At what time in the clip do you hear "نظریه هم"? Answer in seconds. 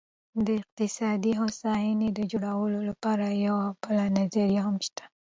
4.17-4.75